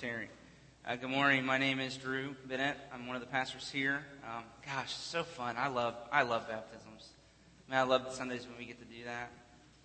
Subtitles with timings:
[0.00, 0.28] Terry.
[0.86, 1.44] Uh, good morning.
[1.44, 2.76] My name is Drew Bennett.
[2.94, 4.04] I'm one of the pastors here.
[4.22, 5.56] Um, gosh, so fun.
[5.58, 7.08] I love I love baptisms.
[7.68, 9.32] Man, I love the Sundays when we get to do that.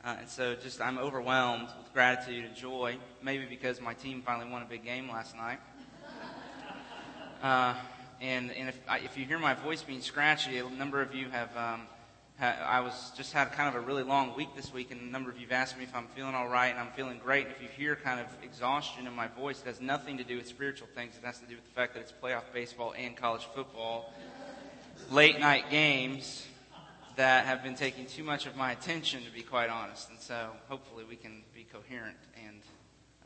[0.06, 2.98] Uh, and so, just I'm overwhelmed with gratitude and joy.
[3.24, 5.58] Maybe because my team finally won a big game last night.
[7.42, 7.74] Uh,
[8.22, 11.58] and and if if you hear my voice being scratchy, a number of you have
[11.58, 11.88] um,
[12.40, 15.30] I was just had kind of a really long week this week, and a number
[15.30, 17.46] of you've asked me if I'm feeling all right, and I'm feeling great.
[17.46, 20.38] And if you hear kind of exhaustion in my voice, it has nothing to do
[20.38, 21.14] with spiritual things.
[21.16, 24.12] It has to do with the fact that it's playoff baseball and college football,
[25.12, 26.48] late night games
[27.16, 30.10] that have been taking too much of my attention, to be quite honest.
[30.10, 32.62] And so, hopefully, we can be coherent and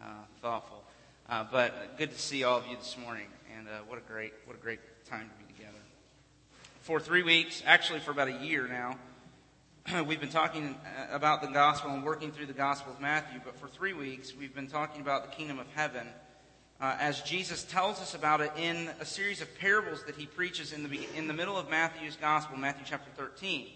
[0.01, 0.03] uh,
[0.41, 0.83] thoughtful.
[1.29, 3.27] Uh, but good to see all of you this morning,
[3.57, 5.46] and uh, what a great, what a great time to be
[6.87, 8.97] for three weeks, actually for about a year now,
[10.05, 13.41] we've been talking uh, about the gospel and working through the gospel of Matthew.
[13.43, 16.07] But for three weeks, we've been talking about the kingdom of heaven
[16.79, 20.71] uh, as Jesus tells us about it in a series of parables that he preaches
[20.71, 23.67] in the, in the middle of Matthew's gospel, Matthew chapter 13.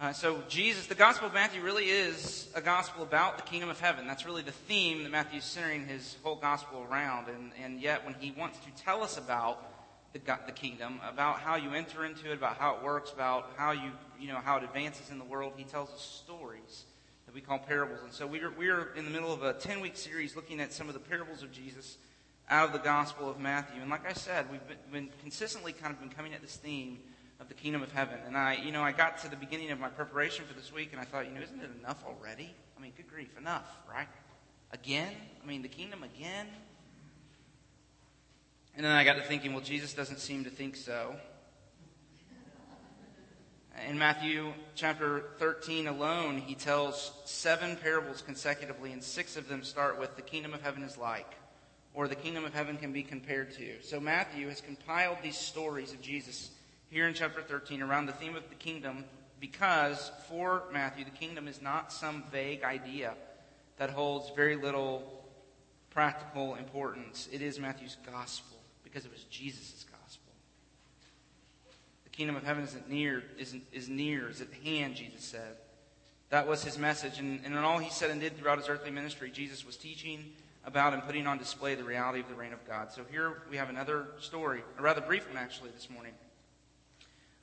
[0.00, 3.78] Uh, so, Jesus, the Gospel of Matthew really is a gospel about the kingdom of
[3.78, 4.04] heaven.
[4.08, 7.28] That's really the theme that Matthew's centering his whole gospel around.
[7.28, 9.75] And, and yet, when he wants to tell us about
[10.12, 13.72] the, the kingdom, about how you enter into it, about how it works, about how
[13.72, 15.52] you, you know, how it advances in the world.
[15.56, 16.84] He tells us stories
[17.26, 18.00] that we call parables.
[18.02, 20.88] And so we're, we're in the middle of a 10 week series looking at some
[20.88, 21.98] of the parables of Jesus
[22.48, 23.80] out of the Gospel of Matthew.
[23.80, 26.98] And like I said, we've been, been consistently kind of been coming at this theme
[27.40, 28.18] of the kingdom of heaven.
[28.26, 30.90] And I, you know, I got to the beginning of my preparation for this week
[30.92, 32.54] and I thought, you know, isn't it enough already?
[32.76, 34.08] I mean, good grief, enough, right?
[34.72, 35.12] Again?
[35.42, 36.46] I mean, the kingdom again?
[38.76, 41.16] And then I got to thinking, well, Jesus doesn't seem to think so.
[43.88, 49.98] In Matthew chapter 13 alone, he tells seven parables consecutively, and six of them start
[49.98, 51.34] with the kingdom of heaven is like,
[51.94, 53.82] or the kingdom of heaven can be compared to.
[53.82, 56.50] So Matthew has compiled these stories of Jesus
[56.90, 59.04] here in chapter 13 around the theme of the kingdom
[59.40, 63.14] because for Matthew, the kingdom is not some vague idea
[63.78, 65.24] that holds very little
[65.88, 67.26] practical importance.
[67.32, 68.55] It is Matthew's gospel
[68.96, 70.32] because it was Jesus' gospel.
[72.04, 75.58] The kingdom of heaven isn't near, isn't, is near, is at hand, Jesus said.
[76.30, 77.18] That was his message.
[77.18, 80.24] And, and in all he said and did throughout his earthly ministry, Jesus was teaching
[80.64, 82.90] about and putting on display the reality of the reign of God.
[82.90, 86.14] So here we have another story, a rather brief one actually this morning,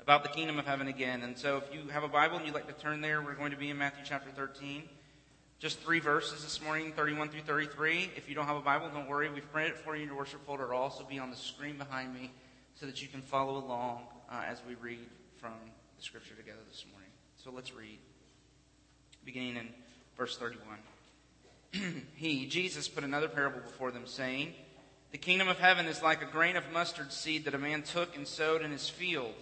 [0.02, 1.22] about the kingdom of heaven again.
[1.22, 3.52] And so if you have a Bible and you'd like to turn there, we're going
[3.52, 4.90] to be in Matthew chapter 13.
[5.64, 8.12] Just three verses this morning, 31 through 33.
[8.18, 9.30] If you don't have a Bible, don't worry.
[9.32, 10.66] We've printed it for you in your worship folder.
[10.66, 12.32] It'll also be on the screen behind me
[12.76, 15.00] so that you can follow along uh, as we read
[15.38, 15.54] from
[15.96, 17.08] the scripture together this morning.
[17.38, 17.98] So let's read,
[19.24, 19.70] beginning in
[20.18, 22.04] verse 31.
[22.16, 24.54] he, Jesus, put another parable before them, saying,
[25.14, 28.18] The kingdom of heaven is like a grain of mustard seed that a man took
[28.18, 29.34] and sowed in his field.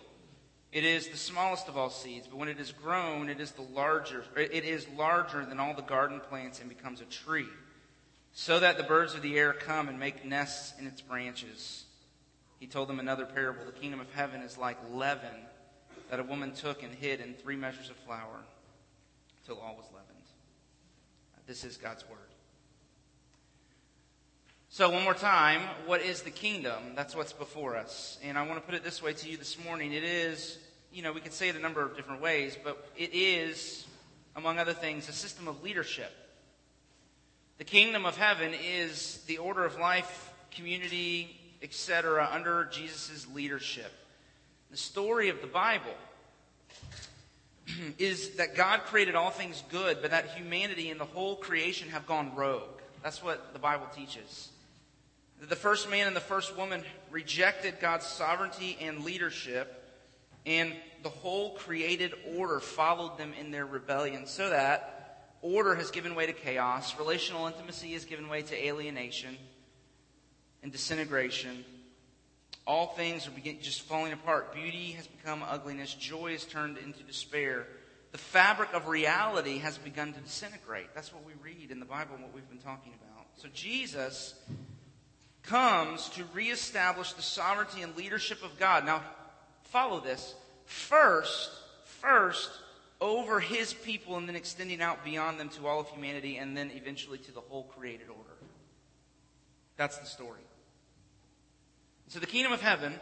[0.72, 3.62] It is the smallest of all seeds, but when it is grown, it is the
[3.62, 4.24] larger.
[4.38, 7.48] It is larger than all the garden plants and becomes a tree,
[8.32, 11.84] so that the birds of the air come and make nests in its branches.
[12.60, 15.36] He told them another parable: The kingdom of heaven is like leaven
[16.10, 18.40] that a woman took and hid in three measures of flour
[19.42, 20.08] until all was leavened.
[21.48, 22.31] This is God's word.
[24.74, 26.96] So, one more time, what is the kingdom?
[26.96, 28.18] That's what's before us.
[28.24, 29.92] And I want to put it this way to you this morning.
[29.92, 30.58] It is,
[30.94, 33.86] you know, we could say it a number of different ways, but it is,
[34.34, 36.10] among other things, a system of leadership.
[37.58, 43.92] The kingdom of heaven is the order of life, community, etc., under Jesus' leadership.
[44.70, 45.98] The story of the Bible
[47.98, 52.08] is that God created all things good, but that humanity and the whole creation have
[52.08, 52.80] gone rogue.
[53.04, 54.48] That's what the Bible teaches
[55.42, 59.84] that the first man and the first woman rejected God's sovereignty and leadership,
[60.46, 60.72] and
[61.02, 66.28] the whole created order followed them in their rebellion, so that order has given way
[66.28, 69.36] to chaos, relational intimacy has given way to alienation
[70.62, 71.66] and disintegration.
[72.68, 74.54] All things are just falling apart.
[74.54, 75.96] Beauty has become ugliness.
[75.96, 77.66] Joy is turned into despair.
[78.12, 80.94] The fabric of reality has begun to disintegrate.
[80.94, 83.26] That's what we read in the Bible and what we've been talking about.
[83.38, 84.36] So Jesus
[85.44, 88.86] comes to reestablish the sovereignty and leadership of God.
[88.86, 89.04] Now,
[89.64, 90.36] follow this.
[90.66, 91.50] First,
[91.84, 92.50] first,
[93.00, 96.72] over his people and then extending out beyond them to all of humanity and then
[96.74, 98.38] eventually to the whole created order.
[99.76, 100.42] That's the story.
[102.08, 102.94] So the kingdom of heaven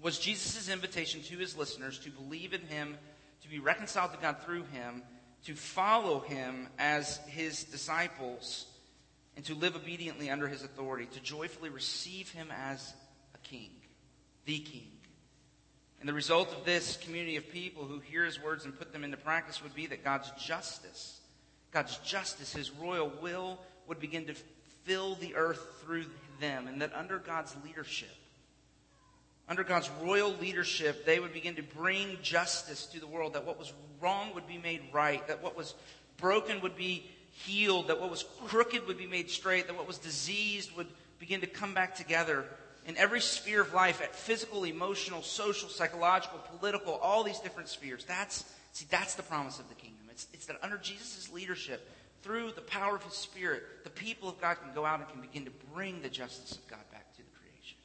[0.00, 2.96] was Jesus' invitation to his listeners to believe in him,
[3.42, 5.02] to be reconciled to God through him,
[5.46, 8.66] to follow him as his disciples
[9.36, 12.92] and to live obediently under his authority, to joyfully receive him as
[13.34, 13.70] a king,
[14.44, 14.88] the king.
[16.00, 19.04] And the result of this community of people who hear his words and put them
[19.04, 21.20] into practice would be that God's justice,
[21.70, 24.34] God's justice, his royal will, would begin to
[24.84, 26.06] fill the earth through
[26.40, 28.14] them, and that under God's leadership,
[29.48, 33.58] under God's royal leadership, they would begin to bring justice to the world, that what
[33.58, 35.74] was wrong would be made right, that what was
[36.16, 39.98] broken would be healed, that what was crooked would be made straight, that what was
[39.98, 40.86] diseased would
[41.18, 42.44] begin to come back together
[42.86, 48.04] in every sphere of life at physical, emotional, social, psychological, political, all these different spheres.
[48.04, 50.06] That's, see, that's the promise of the kingdom.
[50.10, 51.88] It's, it's that under Jesus' leadership,
[52.22, 55.20] through the power of his spirit, the people of God can go out and can
[55.20, 57.78] begin to bring the justice of God back to the creation.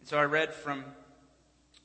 [0.00, 0.84] And so I read from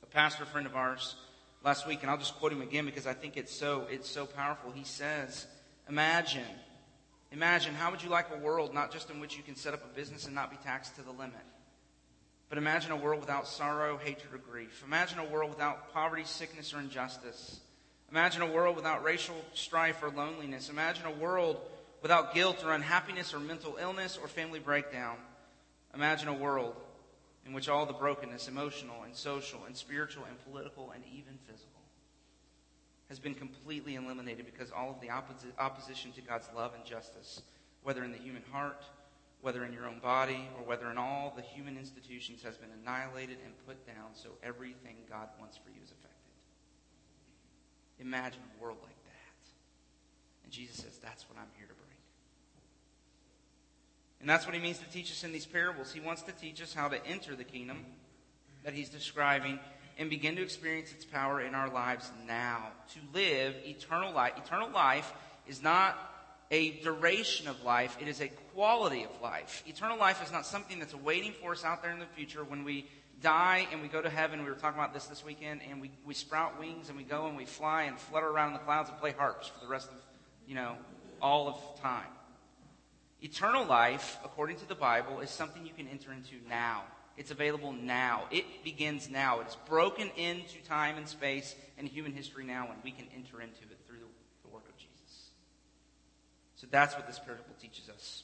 [0.02, 1.16] a pastor friend of ours
[1.64, 4.24] last week, and I'll just quote him again because I think it's so, it's so
[4.24, 4.72] powerful.
[4.72, 5.46] He says,
[5.90, 6.44] Imagine,
[7.32, 9.82] imagine how would you like a world not just in which you can set up
[9.84, 11.34] a business and not be taxed to the limit,
[12.48, 14.84] but imagine a world without sorrow, hatred, or grief.
[14.86, 17.58] Imagine a world without poverty, sickness, or injustice.
[18.08, 20.70] Imagine a world without racial strife or loneliness.
[20.70, 21.60] Imagine a world
[22.02, 25.16] without guilt or unhappiness or mental illness or family breakdown.
[25.92, 26.76] Imagine a world
[27.44, 31.79] in which all the brokenness, emotional and social and spiritual and political and even physical,
[33.10, 37.42] has been completely eliminated because all of the opposi- opposition to God's love and justice,
[37.82, 38.84] whether in the human heart,
[39.42, 43.38] whether in your own body, or whether in all the human institutions, has been annihilated
[43.44, 46.10] and put down so everything God wants for you is affected.
[47.98, 49.50] Imagine a world like that.
[50.44, 51.90] And Jesus says, That's what I'm here to bring.
[54.20, 55.92] And that's what he means to teach us in these parables.
[55.92, 57.86] He wants to teach us how to enter the kingdom
[58.62, 59.58] that he's describing
[59.98, 62.68] and begin to experience its power in our lives now.
[62.94, 64.34] To live eternal life.
[64.36, 65.12] Eternal life
[65.46, 65.98] is not
[66.50, 69.62] a duration of life, it is a quality of life.
[69.66, 72.64] Eternal life is not something that's waiting for us out there in the future when
[72.64, 72.86] we
[73.22, 74.42] die and we go to heaven.
[74.42, 77.26] We were talking about this this weekend, and we, we sprout wings and we go
[77.26, 79.90] and we fly and flutter around in the clouds and play harps for the rest
[79.90, 79.96] of,
[80.46, 80.76] you know,
[81.22, 82.08] all of time.
[83.22, 86.82] Eternal life, according to the Bible, is something you can enter into now.
[87.16, 88.24] It's available now.
[88.30, 89.40] It begins now.
[89.40, 93.40] It is broken into time and space and human history now, and we can enter
[93.42, 95.30] into it through the, the work of Jesus.
[96.56, 98.22] So that's what this parable teaches us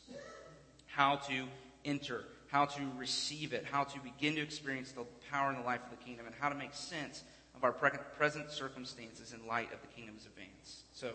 [0.97, 1.45] how to
[1.85, 5.81] enter, how to receive it, how to begin to experience the power and the life
[5.85, 7.23] of the kingdom, and how to make sense
[7.55, 10.85] of our present circumstances in light of the kingdom's advance.
[10.95, 11.13] So,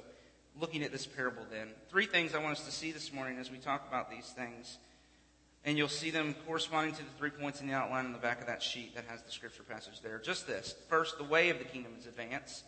[0.59, 3.49] looking at this parable, then, three things I want us to see this morning as
[3.49, 4.77] we talk about these things.
[5.63, 8.41] And you'll see them corresponding to the three points in the outline on the back
[8.41, 10.17] of that sheet that has the scripture passage there.
[10.17, 10.73] Just this.
[10.89, 12.63] First, the way of the kingdom's advance.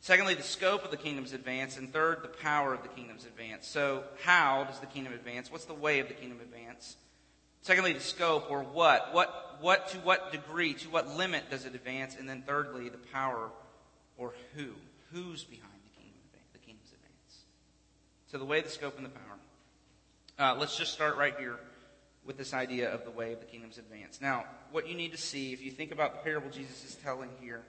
[0.00, 1.76] Secondly, the scope of the kingdom's advance.
[1.76, 3.68] And third, the power of the kingdom's advance.
[3.68, 5.50] So, how does the kingdom advance?
[5.50, 6.96] What's the way of the kingdom advance?
[7.62, 9.14] Secondly, the scope or what?
[9.14, 12.16] What, what, to what degree, to what limit does it advance?
[12.16, 13.50] And then thirdly, the power
[14.18, 14.72] or who?
[15.12, 16.20] Who's behind the kingdom,
[16.52, 17.44] the kingdom's advance?
[18.26, 19.38] So the way, the scope, and the power.
[20.36, 21.60] Uh, let's just start right here
[22.26, 24.20] with this idea of the way of the kingdom's advance.
[24.20, 27.30] Now, what you need to see, if you think about the parable Jesus is telling
[27.40, 27.62] here,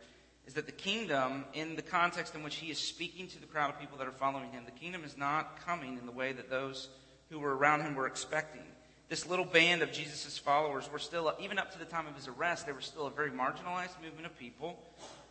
[0.47, 3.71] is that the kingdom, in the context in which he is speaking to the crowd
[3.71, 6.49] of people that are following him, the kingdom is not coming in the way that
[6.49, 6.89] those
[7.29, 8.61] who were around him were expecting.
[9.09, 12.27] This little band of Jesus' followers were still, even up to the time of his
[12.27, 14.79] arrest, they were still a very marginalized movement of people.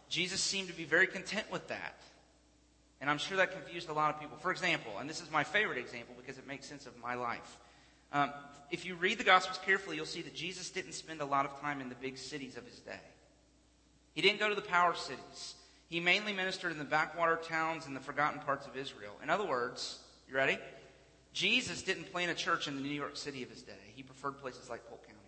[0.08, 2.00] Jesus seemed to be very content with that.
[3.00, 4.36] And I'm sure that confused a lot of people.
[4.38, 7.58] For example, and this is my favorite example because it makes sense of my life.
[8.14, 8.32] Um,
[8.70, 11.60] if you read the Gospels carefully, you'll see that Jesus didn't spend a lot of
[11.60, 13.00] time in the big cities of his day.
[14.14, 15.56] He didn't go to the power cities.
[15.88, 19.12] He mainly ministered in the backwater towns and the forgotten parts of Israel.
[19.22, 20.58] In other words, you ready?
[21.32, 23.72] Jesus didn't plant a church in the New York City of his day.
[23.96, 25.18] He preferred places like Polk County.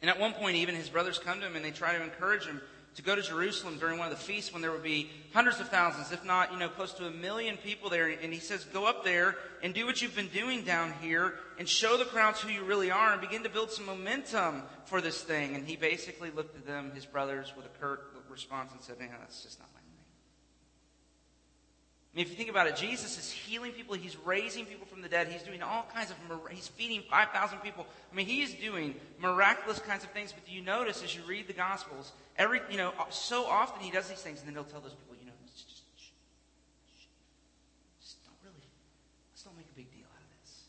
[0.00, 2.46] And at one point, even his brothers come to him and they try to encourage
[2.46, 2.62] him
[2.96, 5.68] to go to Jerusalem during one of the feasts when there would be hundreds of
[5.68, 8.08] thousands, if not, you know, close to a million people there.
[8.08, 11.68] And he says, go up there and do what you've been doing down here and
[11.68, 15.22] show the crowds who you really are and begin to build some momentum for this
[15.22, 15.54] thing.
[15.54, 19.10] And he basically looked at them, his brothers, with a curt response and said, "Man,
[19.20, 19.85] that's just not my.
[22.16, 23.94] Mean, if you think about it, Jesus is healing people.
[23.94, 25.28] He's raising people from the dead.
[25.28, 26.16] He's doing all kinds of,
[26.50, 27.86] he's feeding 5,000 people.
[28.10, 30.32] I mean, he's doing miraculous kinds of things.
[30.32, 33.90] But do you notice as you read the Gospels, Every, you know, so often he
[33.90, 35.82] does these things, and then he'll tell those people, you know, just, just,
[37.98, 38.68] just don't really,
[39.32, 40.64] let's don't make a big deal out of this.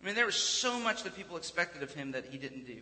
[0.00, 2.78] I mean, there was so much that people expected of him that he didn't do.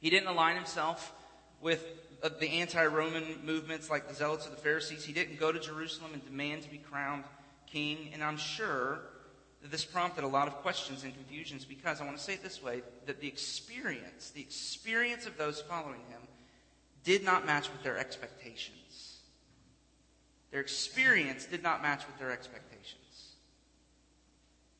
[0.00, 1.12] He didn't align himself
[1.60, 1.84] with
[2.22, 5.04] of the anti-Roman movements like the Zealots of the Pharisees.
[5.04, 7.24] He didn't go to Jerusalem and demand to be crowned
[7.66, 8.10] king.
[8.12, 9.00] And I'm sure
[9.62, 12.42] that this prompted a lot of questions and confusions because I want to say it
[12.42, 16.20] this way, that the experience, the experience of those following him
[17.04, 19.18] did not match with their expectations.
[20.50, 23.34] Their experience did not match with their expectations.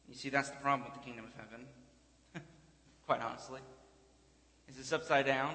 [0.09, 1.67] You see, that's the problem with the kingdom of heaven.
[3.07, 3.61] Quite honestly.
[4.69, 5.55] Is it's upside down.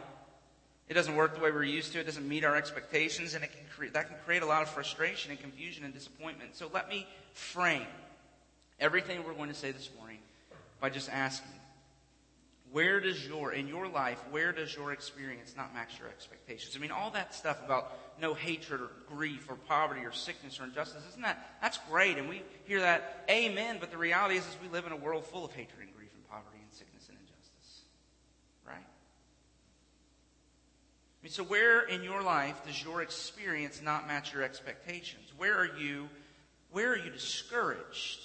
[0.93, 1.99] It doesn't work the way we're used to.
[1.99, 4.69] It doesn't meet our expectations, and it can create, that can create a lot of
[4.69, 6.55] frustration and confusion and disappointment.
[6.55, 7.87] So let me frame
[8.79, 10.19] everything we're going to say this morning
[10.79, 11.49] by just asking,
[12.71, 16.75] where does your, in your life, where does your experience not match your expectations?
[16.75, 20.65] I mean, all that stuff about no hatred or grief or poverty or sickness or
[20.65, 22.19] injustice, isn't that, that's great.
[22.19, 25.25] And we hear that, amen, but the reality is, is we live in a world
[25.25, 27.81] full of hatred and grief and poverty and sickness and injustice.
[28.67, 28.75] Right?
[28.77, 28.83] I
[31.23, 35.31] mean, so where in your life does your experience not match your expectations?
[35.37, 36.09] Where are you,
[36.71, 38.19] where are you discouraged?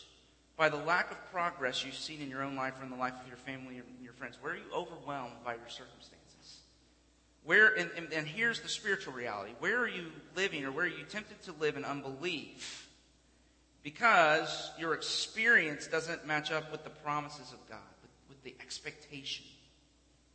[0.58, 3.14] by the lack of progress you've seen in your own life or in the life
[3.22, 4.36] of your family and your friends?
[4.40, 6.58] Where are you overwhelmed by your circumstances?
[7.44, 9.52] Where, and, and, and here's the spiritual reality.
[9.60, 12.88] Where are you living or where are you tempted to live in unbelief?
[13.84, 19.46] Because your experience doesn't match up with the promises of God, with, with the expectation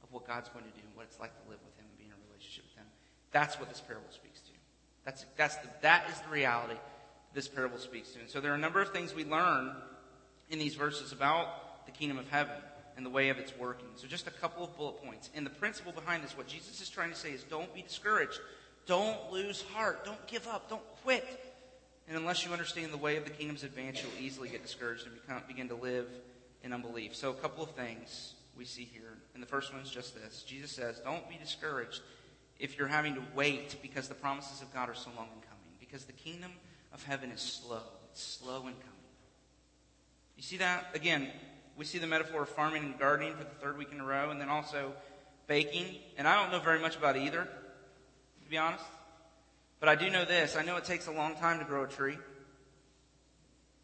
[0.01, 1.97] of what God's going to do and what it's like to live with Him and
[1.99, 2.87] be in a relationship with Him.
[3.33, 4.51] That's what this parable speaks to.
[5.03, 6.75] That's, that's the, that is the reality
[7.33, 8.19] this parable speaks to.
[8.19, 9.75] And so there are a number of things we learn
[10.49, 12.55] in these verses about the kingdom of heaven
[12.95, 13.87] and the way of its working.
[13.95, 15.29] So, just a couple of bullet points.
[15.33, 18.39] And the principle behind this, what Jesus is trying to say is don't be discouraged.
[18.85, 20.05] Don't lose heart.
[20.05, 20.69] Don't give up.
[20.69, 21.25] Don't quit.
[22.07, 25.15] And unless you understand the way of the kingdom's advance, you'll easily get discouraged and
[25.15, 26.07] become, begin to live
[26.63, 27.15] in unbelief.
[27.15, 29.17] So, a couple of things we see here.
[29.33, 32.01] And the first one is just this Jesus says, Don't be discouraged
[32.63, 35.73] if you're having to wait because the promises of God are so long in coming.
[35.81, 36.49] Because the kingdom
[36.93, 39.03] of heaven is slow, it's slow in coming.
[40.37, 40.87] You see that?
[40.93, 41.27] Again,
[41.75, 44.31] we see the metaphor of farming and gardening for the third week in a row,
[44.31, 44.93] and then also
[45.45, 45.97] baking.
[46.17, 48.85] And I don't know very much about either, to be honest.
[49.81, 50.55] But I do know this.
[50.55, 52.17] I know it takes a long time to grow a tree.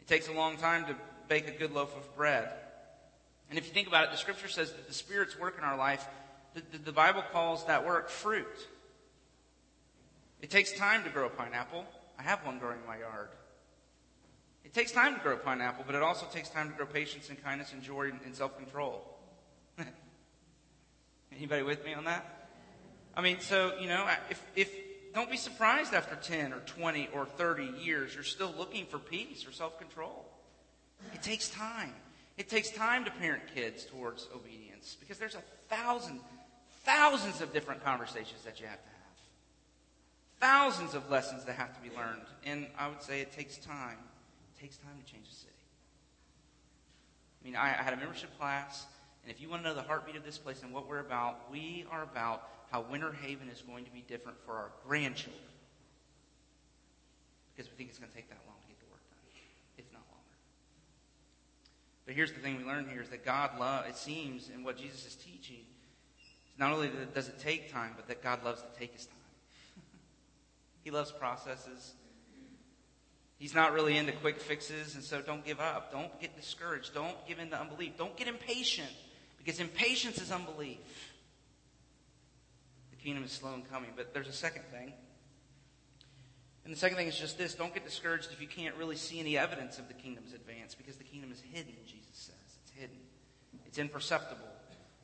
[0.00, 0.96] It takes a long time to
[1.28, 2.48] bake a good loaf of bread.
[3.50, 5.76] And if you think about it, the scripture says that the Spirit's work in our
[5.76, 6.06] life,
[6.54, 8.46] the, the, Bible calls that work fruit.
[10.40, 11.84] It takes time to grow a pineapple.
[12.18, 13.28] I have one growing in my yard.
[14.64, 17.28] It takes time to grow a pineapple, but it also takes time to grow patience
[17.28, 19.02] and kindness and joy and self-control.
[21.36, 22.48] Anybody with me on that?
[23.14, 24.72] I mean, so, you know, if, if,
[25.14, 29.46] don't be surprised after 10 or 20 or 30 years, you're still looking for peace
[29.46, 30.24] or self-control.
[31.14, 31.92] It takes time.
[32.36, 36.20] It takes time to parent kids towards obedience because there's a thousand,
[36.84, 38.96] thousands of different conversations that you have to have.
[40.40, 42.22] Thousands of lessons that have to be learned.
[42.44, 43.98] And I would say it takes time
[44.56, 45.52] It takes time to change a city.
[47.40, 48.86] I mean, I, I had a membership class,
[49.22, 51.50] and if you want to know the heartbeat of this place and what we're about,
[51.50, 55.42] we are about how Winter Haven is going to be different for our grandchildren.
[57.54, 59.18] Because we think it's going to take that long to get the work done,
[59.78, 60.36] if not longer.
[62.06, 64.76] But here's the thing we learn here is that God love it seems in what
[64.76, 65.64] Jesus is teaching,
[66.60, 69.16] not only does it take time, but that God loves to take his time.
[70.84, 71.94] he loves processes.
[73.38, 75.90] He's not really into quick fixes, and so don't give up.
[75.90, 76.92] Don't get discouraged.
[76.92, 77.96] Don't give in to unbelief.
[77.96, 78.90] Don't get impatient,
[79.38, 80.76] because impatience is unbelief.
[82.90, 83.90] The kingdom is slow in coming.
[83.96, 84.92] But there's a second thing.
[86.66, 89.18] And the second thing is just this don't get discouraged if you can't really see
[89.18, 92.58] any evidence of the kingdom's advance, because the kingdom is hidden, Jesus says.
[92.62, 92.98] It's hidden,
[93.66, 94.44] it's imperceptible.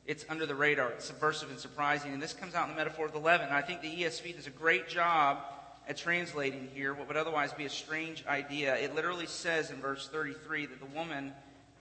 [0.07, 0.91] It's under the radar.
[0.91, 2.13] It's subversive and surprising.
[2.13, 3.49] And this comes out in the metaphor of the leaven.
[3.51, 5.39] I think the ESV does a great job
[5.87, 8.75] at translating here what would otherwise be a strange idea.
[8.77, 11.33] It literally says in verse 33 that the woman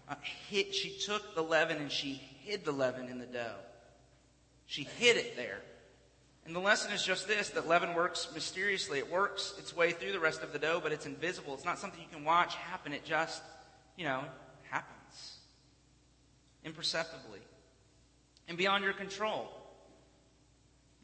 [0.09, 0.14] uh,
[0.50, 3.56] she took the leaven and she hid the leaven in the dough.
[4.66, 5.61] She hid it there.
[6.45, 8.99] And the lesson is just this that leaven works mysteriously.
[8.99, 11.54] It works its way through the rest of the dough, but it's invisible.
[11.54, 12.92] It's not something you can watch happen.
[12.92, 13.42] It just,
[13.97, 14.23] you know,
[14.71, 15.38] happens
[16.64, 17.40] imperceptibly
[18.48, 19.48] and beyond your control.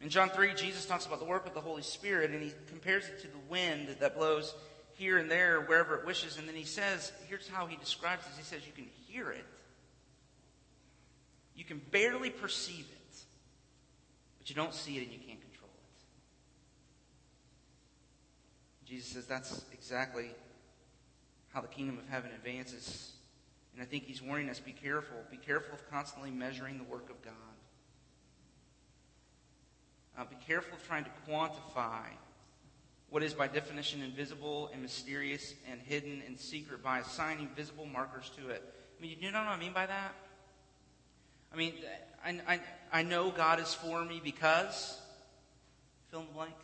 [0.00, 3.08] In John 3, Jesus talks about the work of the Holy Spirit, and he compares
[3.08, 4.54] it to the wind that blows
[4.94, 6.38] here and there, wherever it wishes.
[6.38, 8.36] And then he says, here's how he describes this.
[8.36, 9.44] He says, you can hear it.
[11.54, 13.16] You can barely perceive it,
[14.38, 15.70] but you don't see it and you can't control
[18.84, 18.88] it.
[18.88, 20.30] Jesus says that's exactly
[21.52, 23.12] how the kingdom of heaven advances.
[23.74, 25.16] And I think he's warning us be careful.
[25.30, 27.32] Be careful of constantly measuring the work of God.
[30.18, 32.04] Uh, be careful of trying to quantify
[33.08, 38.30] what is by definition invisible and mysterious and hidden and secret by assigning visible markers
[38.36, 38.62] to it.
[38.98, 40.14] I mean, you know what I mean by that?
[41.52, 41.74] I mean,
[42.24, 42.60] I, I,
[42.92, 44.98] I know God is for me because,
[46.10, 46.54] fill in the blank.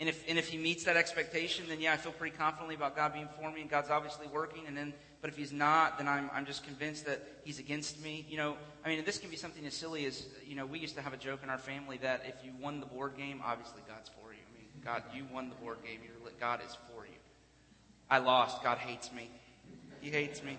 [0.00, 2.96] And if, and if he meets that expectation, then yeah, I feel pretty confidently about
[2.96, 4.62] God being for me and God's obviously working.
[4.66, 8.26] And then, but if he's not, then I'm, I'm just convinced that he's against me.
[8.28, 10.96] You know, I mean, this can be something as silly as, you know, we used
[10.96, 13.82] to have a joke in our family that if you won the board game, obviously
[13.88, 14.40] God's for you.
[14.40, 16.00] I mean, God, you won the board game.
[16.02, 17.12] You're, God is for you.
[18.10, 18.64] I lost.
[18.64, 19.30] God hates me.
[20.00, 20.58] He hates me.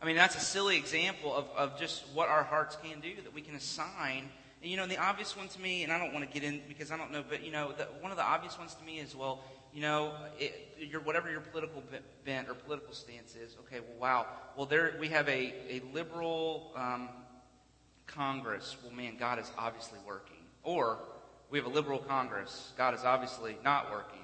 [0.00, 3.34] I mean, that's a silly example of, of just what our hearts can do, that
[3.34, 4.28] we can assign.
[4.62, 6.62] And, you know, the obvious one to me, and I don't want to get in
[6.68, 9.00] because I don't know, but, you know, the, one of the obvious ones to me
[9.00, 9.42] is, well,
[9.76, 11.82] you know, it, your, whatever your political
[12.24, 14.26] bent or political stance is, okay, well, wow.
[14.56, 17.10] Well, there we have a, a liberal um,
[18.06, 18.74] Congress.
[18.82, 20.38] Well, man, God is obviously working.
[20.62, 21.00] Or
[21.50, 22.72] we have a liberal Congress.
[22.78, 24.20] God is obviously not working.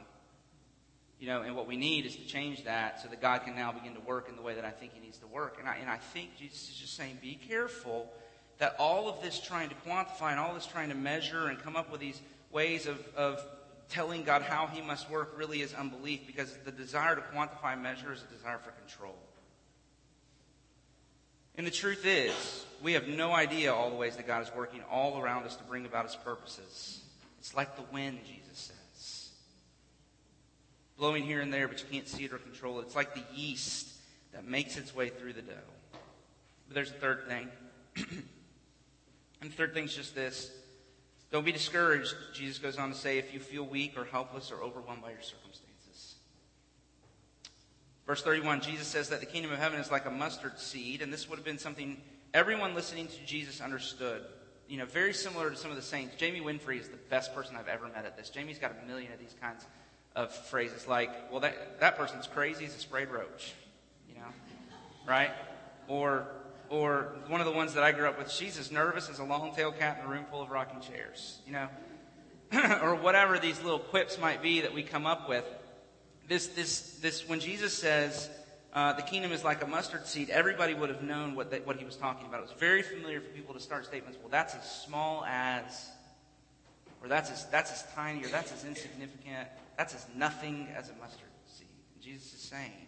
[1.21, 3.73] You know, and what we need is to change that so that God can now
[3.73, 5.59] begin to work in the way that I think He needs to work.
[5.61, 8.11] And I, and I think Jesus is just saying, be careful
[8.57, 11.77] that all of this trying to quantify and all this trying to measure and come
[11.77, 13.45] up with these ways of, of
[13.93, 18.13] telling God how He must work really is unbelief because the desire to quantify measure
[18.13, 19.17] is a desire for control.
[21.57, 24.81] And the truth is, we have no idea all the ways that God is working
[24.91, 27.03] all around us to bring about His purposes.
[27.39, 29.31] It's like the wind, Jesus says.
[30.97, 32.85] blowing here and there, but you can't see it or control it.
[32.85, 33.89] It's like the yeast
[34.33, 35.53] that makes its way through the dough.
[36.67, 37.49] But there's a third thing.
[37.97, 40.51] and the third thing is just this.
[41.33, 44.63] Don't be discouraged, Jesus goes on to say, if you feel weak or helpless or
[44.63, 46.17] overwhelmed by your circumstances.
[48.07, 51.11] Verse 31, Jesus says that the kingdom of heaven is like a mustard seed, and
[51.11, 52.03] this would have been something
[52.35, 54.23] everyone listening to Jesus understood.
[54.69, 56.17] You know, very similar to some of the saints.
[56.17, 58.29] Jamie Winfrey is the best person I've ever met at this.
[58.29, 59.65] Jamie's got a million of these kinds
[60.15, 63.55] of phrases like, well, that, that person's crazy as a sprayed roach,
[64.07, 64.29] you know,
[65.07, 65.31] right?
[65.89, 66.27] Or,
[66.73, 69.25] or one of the ones that I grew up with, she's as nervous as a
[69.25, 71.69] long-tailed cat in a room full of rocking chairs, you know,
[72.83, 75.45] or whatever these little quips might be that we come up with.
[76.29, 78.31] This, this, this, when Jesus says,
[78.73, 81.85] uh, the kingdom is like a mustard seed, everybody would have known what, what he
[81.85, 82.39] was talking about.
[82.39, 85.91] It was very familiar for people to start statements, well, that's as small as,
[87.03, 90.95] or that's as, that's as tiny, or that's as insignificant that's as nothing as a
[90.95, 91.67] mustard seed.
[91.95, 92.87] And Jesus is saying,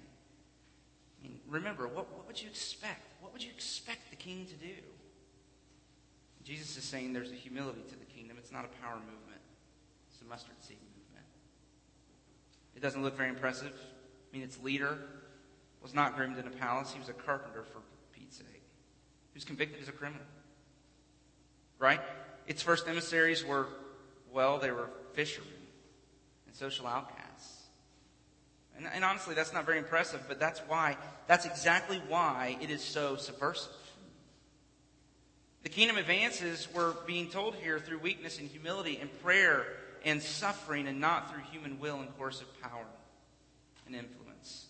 [1.19, 3.14] I mean, remember, what, what would you expect?
[3.35, 4.75] What would you expect the king to do?
[6.45, 8.37] Jesus is saying there's a humility to the kingdom.
[8.39, 9.41] It's not a power movement.
[10.09, 11.27] It's a mustard seed movement.
[12.77, 13.73] It doesn't look very impressive.
[13.73, 14.99] I mean, its leader
[15.83, 16.93] was not groomed in a palace.
[16.93, 17.81] He was a carpenter, for
[18.13, 18.47] Pete's sake.
[19.33, 20.23] He was convicted as a criminal.
[21.81, 22.01] Right?
[22.47, 23.67] Its first emissaries were,
[24.33, 25.51] well, they were fishermen
[26.47, 27.24] and social outcasts.
[28.77, 32.83] And, and honestly, that's not very impressive, but that's why, that's exactly why it is
[32.83, 33.73] so subversive.
[35.63, 39.67] The kingdom advances, we're being told here, through weakness and humility and prayer
[40.05, 42.85] and suffering and not through human will and coercive power
[43.87, 44.67] and influence.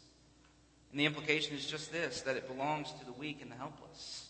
[0.92, 4.28] And the implication is just this that it belongs to the weak and the helpless.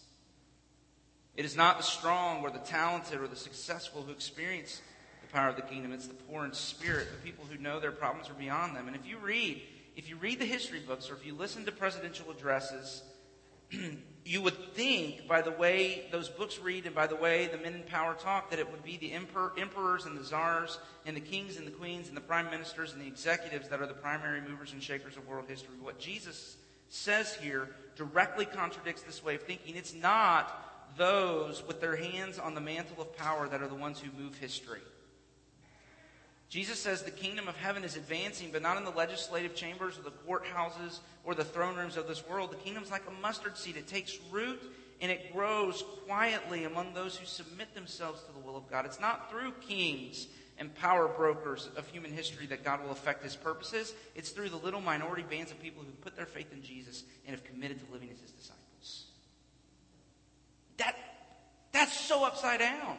[1.37, 4.80] It is not the strong or the talented or the successful who experience
[5.35, 5.92] power of the kingdom.
[5.92, 8.87] It's the poor in spirit, the people who know their problems are beyond them.
[8.87, 9.61] And if you read,
[9.97, 13.03] if you read the history books or if you listen to presidential addresses,
[14.25, 17.75] you would think by the way those books read and by the way the men
[17.75, 21.20] in power talk that it would be the emperor, emperors and the czars and the
[21.20, 24.40] kings and the queens and the prime ministers and the executives that are the primary
[24.40, 25.75] movers and shakers of world history.
[25.83, 26.57] What Jesus
[26.88, 29.75] says here directly contradicts this way of thinking.
[29.75, 34.01] It's not those with their hands on the mantle of power that are the ones
[34.01, 34.81] who move history.
[36.54, 40.02] Jesus says the kingdom of heaven is advancing, but not in the legislative chambers or
[40.02, 42.52] the courthouses or the throne rooms of this world.
[42.52, 43.76] The kingdom's like a mustard seed.
[43.76, 44.62] It takes root
[45.00, 48.86] and it grows quietly among those who submit themselves to the will of God.
[48.86, 53.34] It's not through kings and power brokers of human history that God will affect his
[53.34, 53.92] purposes.
[54.14, 57.34] It's through the little minority bands of people who put their faith in Jesus and
[57.34, 59.06] have committed to living as his disciples.
[60.76, 60.94] That,
[61.72, 62.96] that's so upside down.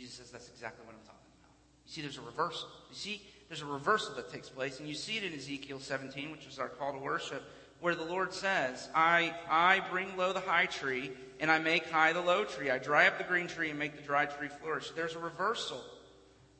[0.00, 1.52] Jesus says that's exactly what I'm talking about.
[1.86, 2.68] You see, there's a reversal.
[2.88, 6.30] You see, there's a reversal that takes place, and you see it in Ezekiel 17,
[6.30, 7.42] which is our call to worship,
[7.80, 12.14] where the Lord says, I, I bring low the high tree, and I make high
[12.14, 12.70] the low tree.
[12.70, 14.90] I dry up the green tree and make the dry tree flourish.
[14.92, 15.82] There's a reversal.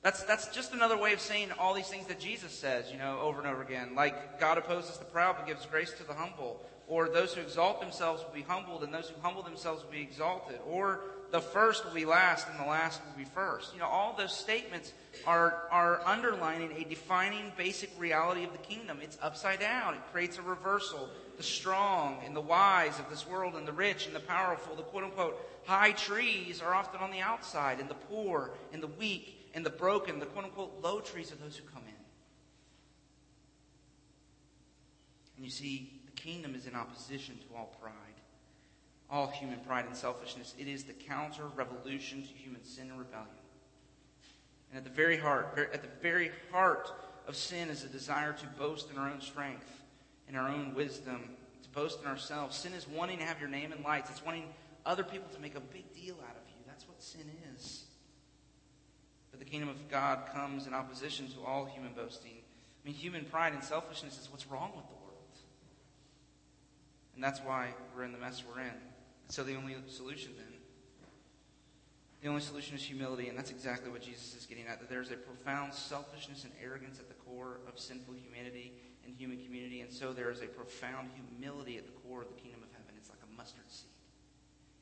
[0.03, 3.21] That's, that's just another way of saying all these things that Jesus says, you know,
[3.21, 3.95] over and over again.
[3.95, 6.61] Like, God opposes the proud but gives grace to the humble.
[6.89, 10.01] Or those who exalt themselves will be humbled, and those who humble themselves will be
[10.01, 10.59] exalted.
[10.67, 13.73] Or the first will be last and the last will be first.
[13.73, 14.93] You know, all those statements
[15.27, 18.99] are, are underlining a defining basic reality of the kingdom.
[19.03, 19.95] It's upside down.
[19.95, 21.09] It creates a reversal.
[21.37, 24.83] The strong and the wise of this world and the rich and the powerful, the
[24.83, 29.51] quote unquote high trees are often on the outside and the poor and the weak
[29.55, 31.95] and the broken, the quote unquote low trees are those who come in.
[35.37, 38.10] And you see, the kingdom is in opposition to all pride
[39.11, 40.55] all human pride and selfishness.
[40.59, 43.29] It is the counter revolution to human sin and rebellion.
[44.71, 46.93] And at the very heart, at the very heart
[47.27, 49.83] of sin is a desire to boast in our own strength,
[50.29, 51.31] in our own wisdom,
[51.63, 52.57] to boast in ourselves.
[52.57, 54.11] Sin is wanting to have your name in lights.
[54.11, 54.45] It's wanting
[54.87, 56.63] other people to make a big deal out of you.
[56.67, 57.85] That's what sin is.
[59.33, 62.33] But the kingdom of God comes in opposition to all human boasting.
[62.33, 65.39] I mean, human pride and selfishness is what's wrong with the world.
[67.15, 68.71] And that's why we're in the mess we're in.
[69.31, 70.53] So the only solution then,
[72.21, 74.81] the only solution is humility, and that's exactly what Jesus is getting at.
[74.81, 78.73] That there's a profound selfishness and arrogance at the core of sinful humanity
[79.07, 82.35] and human community, and so there is a profound humility at the core of the
[82.35, 82.93] kingdom of heaven.
[82.99, 83.89] It's like a mustard seed.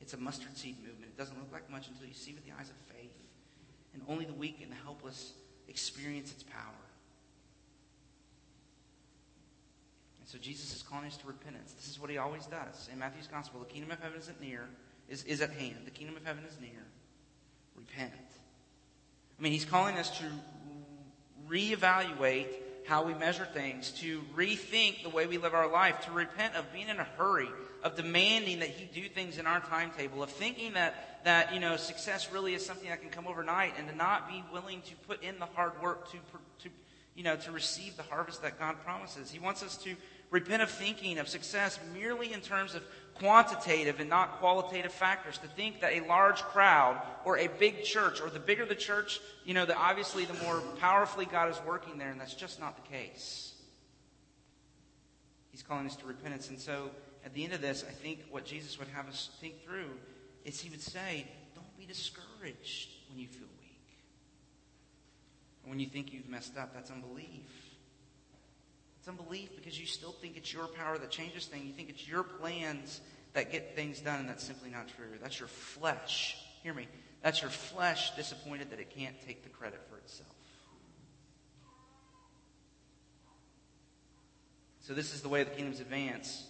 [0.01, 1.13] It's a mustard seed movement.
[1.13, 3.13] It doesn't look like much until you see with the eyes of faith.
[3.93, 5.33] And only the weak and the helpless
[5.67, 6.88] experience its power.
[10.29, 11.73] So Jesus is calling us to repentance.
[11.73, 12.87] This is what he always does.
[12.93, 14.69] In Matthew's gospel, the kingdom of heaven isn't near,
[15.09, 15.77] is, is at hand.
[15.85, 16.85] The kingdom of heaven is near.
[17.75, 18.13] Repent.
[18.13, 20.25] I mean, he's calling us to
[21.49, 22.45] reevaluate
[22.85, 26.71] how we measure things, to rethink the way we live our life, to repent of
[26.71, 27.49] being in a hurry,
[27.81, 31.75] of demanding that he do things in our timetable, of thinking that, that you know,
[31.75, 35.23] success really is something that can come overnight, and to not be willing to put
[35.23, 36.17] in the hard work to,
[36.61, 36.69] to
[37.19, 39.29] you know, to receive the harvest that God promises.
[39.29, 39.93] He wants us to
[40.31, 42.83] repent of thinking of success merely in terms of
[43.15, 45.37] quantitative and not qualitative factors.
[45.39, 49.19] To think that a large crowd or a big church, or the bigger the church,
[49.45, 52.75] you know, that obviously the more powerfully God is working there, and that's just not
[52.75, 53.53] the case.
[55.51, 56.49] He's calling us to repentance.
[56.49, 56.91] And so
[57.25, 59.89] at the end of this, I think what Jesus would have us think through
[60.45, 63.69] is he would say, Don't be discouraged when you feel weak.
[65.65, 67.68] When you think you've messed up, that's unbelief.
[69.09, 71.65] Unbelief because you still think it's your power that changes things.
[71.65, 73.01] You think it's your plans
[73.33, 75.17] that get things done, and that's simply not true.
[75.21, 76.37] That's your flesh.
[76.61, 76.87] Hear me.
[77.23, 80.29] That's your flesh disappointed that it can't take the credit for itself.
[84.81, 86.45] So this is the way the kingdoms advance.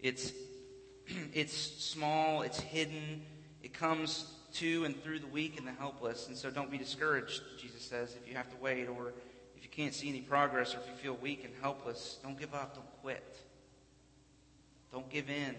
[0.00, 0.32] It's
[1.34, 3.22] it's small, it's hidden,
[3.62, 6.28] it comes to and through the weak and the helpless.
[6.28, 9.12] And so don't be discouraged, Jesus says, if you have to wait or
[9.62, 12.74] you can't see any progress or if you feel weak and helpless, don't give up.
[12.74, 13.36] Don't quit.
[14.92, 15.54] Don't give in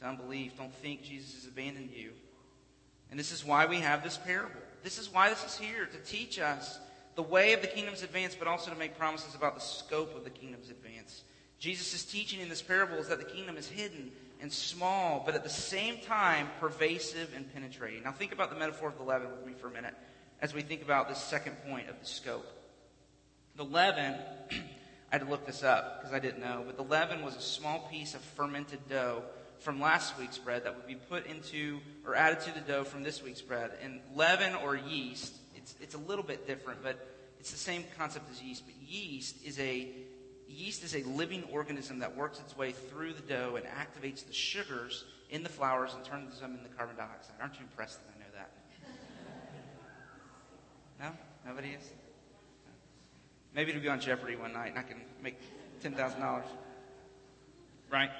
[0.00, 0.56] to unbelief.
[0.56, 2.10] Don't think Jesus has abandoned you.
[3.10, 4.60] And this is why we have this parable.
[4.82, 6.78] This is why this is here to teach us
[7.14, 10.24] the way of the kingdom's advance, but also to make promises about the scope of
[10.24, 11.22] the kingdom's advance.
[11.58, 15.44] Jesus' teaching in this parable is that the kingdom is hidden and small, but at
[15.44, 18.02] the same time pervasive and penetrating.
[18.02, 19.94] Now think about the metaphor of the leaven with me for a minute
[20.42, 22.46] as we think about this second point of the scope.
[23.56, 24.14] The leaven,
[24.50, 24.54] I
[25.10, 27.88] had to look this up because I didn't know, but the leaven was a small
[27.90, 29.22] piece of fermented dough
[29.60, 33.02] from last week's bread that would be put into or added to the dough from
[33.02, 33.70] this week's bread.
[33.82, 38.30] And leaven or yeast, it's, it's a little bit different, but it's the same concept
[38.30, 38.64] as yeast.
[38.66, 39.88] But yeast is a
[40.48, 44.32] yeast is a living organism that works its way through the dough and activates the
[44.32, 47.36] sugars in the flours and turns them into carbon dioxide.
[47.40, 48.50] Aren't you impressed that I know that?
[51.00, 51.10] No?
[51.50, 51.90] Nobody is?
[53.54, 55.38] Maybe it'll be on Jeopardy one night and I can make
[55.82, 56.42] $10,000.
[57.90, 58.10] Right?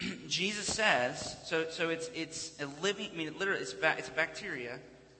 [0.28, 4.12] Jesus says, so, so it's, it's a living, I mean, literally, it's, ba- it's a
[4.12, 4.78] bacteria,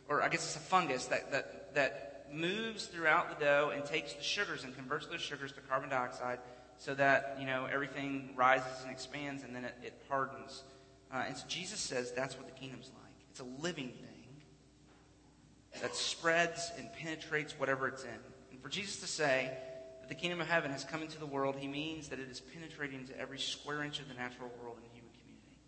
[0.08, 4.12] or I guess it's a fungus that, that, that moves throughout the dough and takes
[4.14, 6.38] the sugars and converts those sugars to carbon dioxide
[6.78, 10.64] so that, you know, everything rises and expands and then it, it hardens.
[11.12, 13.12] Uh, and so Jesus says that's what the kingdom's like.
[13.30, 14.16] It's a living thing
[15.80, 18.18] that spreads and penetrates whatever it's in.
[18.66, 19.56] For Jesus to say
[20.00, 22.40] that the kingdom of heaven has come into the world, he means that it is
[22.40, 25.60] penetrating into every square inch of the natural world and human community.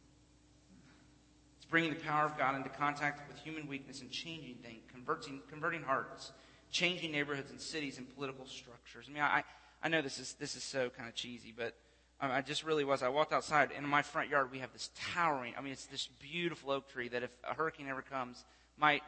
[1.59, 5.41] It's bringing the power of God into contact with human weakness and changing things, converting,
[5.49, 6.33] converting hearts,
[6.73, 9.07] changing neighborhoods and cities and political structures.
[9.09, 9.45] I mean, I,
[9.81, 11.75] I know this is, this is so kind of cheesy, but
[12.21, 13.05] um, I just really was.
[13.05, 15.87] I walked outside, and in my front yard, we have this towering, I mean, it's
[15.87, 18.45] this beautiful oak tree that if a hurricane ever comes,
[18.77, 19.05] might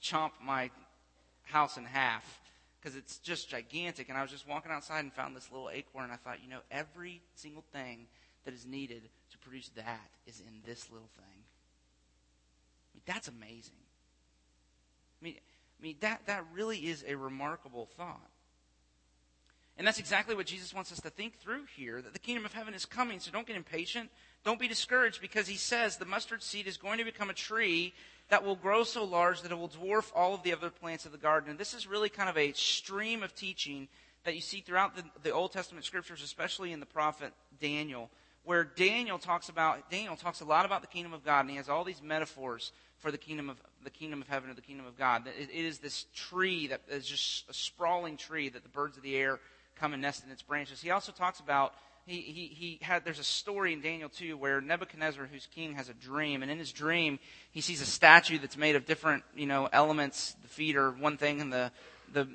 [0.00, 0.70] chomp my
[1.42, 2.38] house in half
[2.82, 4.08] because it's just gigantic.
[4.08, 6.04] And I was just walking outside and found this little acorn.
[6.04, 8.06] And I thought, you know, every single thing
[8.44, 11.44] that is needed to produce that is in this little thing.
[12.94, 13.74] Like, that's amazing.
[15.20, 18.30] I mean, I mean that, that really is a remarkable thought.
[19.78, 22.52] And that's exactly what Jesus wants us to think through here that the kingdom of
[22.52, 23.20] heaven is coming.
[23.20, 24.10] So don't get impatient.
[24.44, 27.94] Don't be discouraged because he says the mustard seed is going to become a tree
[28.32, 31.12] that will grow so large that it will dwarf all of the other plants of
[31.12, 31.50] the garden.
[31.50, 33.88] And this is really kind of a stream of teaching
[34.24, 38.08] that you see throughout the, the Old Testament scriptures, especially in the prophet Daniel,
[38.44, 41.56] where Daniel talks about Daniel talks a lot about the kingdom of God, and he
[41.56, 44.86] has all these metaphors for the kingdom of the kingdom of heaven or the kingdom
[44.86, 45.26] of God.
[45.26, 49.02] it, it is this tree that is just a sprawling tree that the birds of
[49.02, 49.40] the air
[49.76, 50.80] come and nest in its branches.
[50.80, 51.74] He also talks about
[52.06, 55.88] he, he, he had there's a story in Daniel 2 where Nebuchadnezzar, who's king, has
[55.88, 57.18] a dream, and in his dream
[57.52, 60.34] he sees a statue that's made of different you know elements.
[60.42, 61.70] The feet are one thing, and the
[62.12, 62.28] the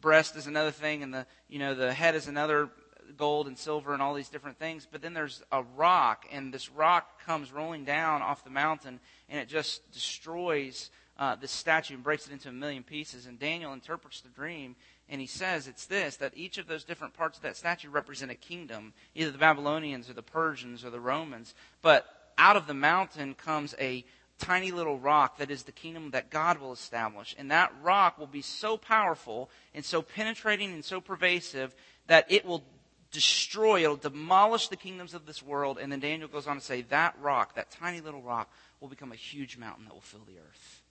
[0.00, 2.70] breast is another thing, and the you know the head is another
[3.16, 4.86] gold and silver and all these different things.
[4.90, 9.38] But then there's a rock, and this rock comes rolling down off the mountain, and
[9.38, 13.26] it just destroys uh, this statue and breaks it into a million pieces.
[13.26, 14.74] And Daniel interprets the dream,
[15.10, 18.30] and he says it's this that each of those different parts of that statue represent
[18.30, 21.54] a kingdom, either the Babylonians or the Persians or the Romans.
[21.82, 22.06] But
[22.38, 24.04] out of the mountain comes a
[24.38, 27.34] tiny little rock that is the kingdom that God will establish.
[27.38, 31.74] And that rock will be so powerful and so penetrating and so pervasive
[32.06, 32.62] that it will
[33.10, 35.78] destroy, it'll demolish the kingdoms of this world.
[35.78, 39.12] And then Daniel goes on to say that rock, that tiny little rock, will become
[39.12, 40.82] a huge mountain that will fill the earth.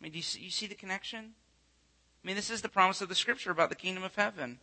[0.00, 1.32] I mean, do you see, you see the connection?
[2.22, 4.58] I mean, this is the promise of the scripture about the kingdom of heaven.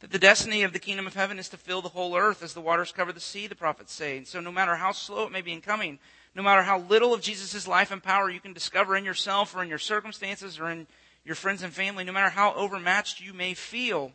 [0.00, 2.54] That the destiny of the kingdom of heaven is to fill the whole earth as
[2.54, 4.16] the waters cover the sea, the prophets say.
[4.16, 5.98] And so no matter how slow it may be in coming,
[6.34, 9.62] no matter how little of Jesus' life and power you can discover in yourself or
[9.62, 10.86] in your circumstances or in
[11.24, 14.12] your friends and family, no matter how overmatched you may feel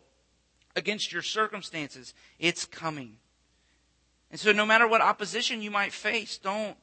[0.76, 3.18] against your circumstances, it's coming.
[4.30, 6.76] And so no matter what opposition you might face, don't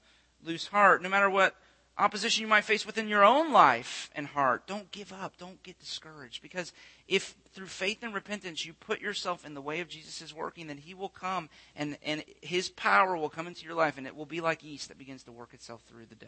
[0.44, 1.02] lose heart.
[1.02, 1.54] No matter what
[1.96, 5.36] opposition you might face within your own life and heart, don't give up.
[5.38, 6.42] Don't get discouraged.
[6.42, 6.72] Because
[7.06, 10.78] if through faith and repentance you put yourself in the way of Jesus' working, then
[10.78, 14.26] He will come and, and His power will come into your life and it will
[14.26, 16.26] be like yeast that begins to work itself through the dough.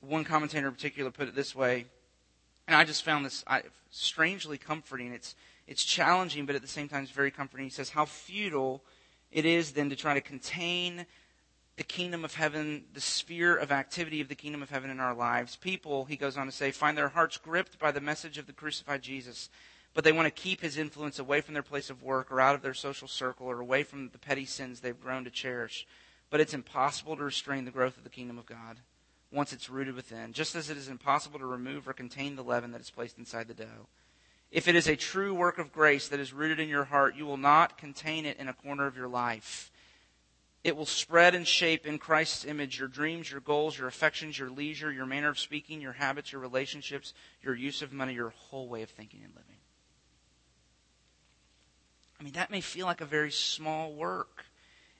[0.00, 1.86] One commentator in particular put it this way,
[2.66, 3.44] and I just found this
[3.90, 5.12] strangely comforting.
[5.12, 5.36] It's,
[5.68, 7.66] it's challenging, but at the same time, it's very comforting.
[7.66, 8.82] He says, How futile
[9.30, 11.06] it is then to try to contain
[11.82, 15.12] the kingdom of heaven, the sphere of activity of the kingdom of heaven in our
[15.12, 15.56] lives.
[15.56, 18.52] People, he goes on to say, find their hearts gripped by the message of the
[18.52, 19.50] crucified Jesus,
[19.92, 22.54] but they want to keep his influence away from their place of work or out
[22.54, 25.84] of their social circle or away from the petty sins they've grown to cherish.
[26.30, 28.78] But it's impossible to restrain the growth of the kingdom of God
[29.32, 32.70] once it's rooted within, just as it is impossible to remove or contain the leaven
[32.70, 33.88] that is placed inside the dough.
[34.52, 37.26] If it is a true work of grace that is rooted in your heart, you
[37.26, 39.71] will not contain it in a corner of your life.
[40.64, 44.50] It will spread and shape in Christ's image your dreams, your goals, your affections, your
[44.50, 48.68] leisure, your manner of speaking, your habits, your relationships, your use of money, your whole
[48.68, 49.56] way of thinking and living.
[52.20, 54.44] I mean, that may feel like a very small work.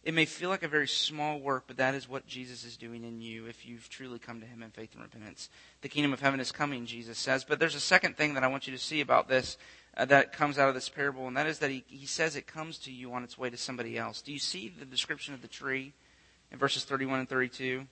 [0.03, 3.05] It may feel like a very small work, but that is what Jesus is doing
[3.05, 5.49] in you if you've truly come to Him in faith and repentance.
[5.83, 7.45] The kingdom of heaven is coming, Jesus says.
[7.45, 9.57] But there's a second thing that I want you to see about this
[9.97, 12.47] uh, that comes out of this parable, and that is that he, he says it
[12.47, 14.23] comes to you on its way to somebody else.
[14.23, 15.93] Do you see the description of the tree
[16.51, 17.87] in verses 31 and 32?